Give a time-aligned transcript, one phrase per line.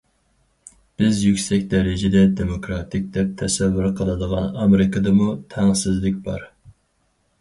[1.01, 6.53] بىز يۈكسەك دەرىجىدە دېموكراتىك دەپ تەسەۋۋۇر قىلىدىغان ئامېرىكىدىمۇ تەڭسىزلىك بار.